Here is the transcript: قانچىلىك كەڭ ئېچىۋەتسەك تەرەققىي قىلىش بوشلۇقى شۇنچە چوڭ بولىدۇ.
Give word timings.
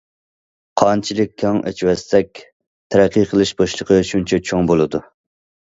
قانچىلىك 0.81 1.35
كەڭ 1.43 1.59
ئېچىۋەتسەك 1.73 2.41
تەرەققىي 2.95 3.29
قىلىش 3.35 3.55
بوشلۇقى 3.63 4.03
شۇنچە 4.13 4.43
چوڭ 4.51 4.75
بولىدۇ. 4.75 5.07